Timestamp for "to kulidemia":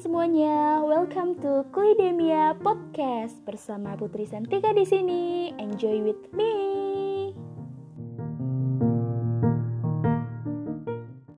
1.44-2.56